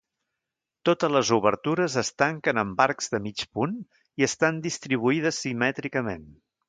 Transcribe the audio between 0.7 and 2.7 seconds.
Totes les obertures es tanquen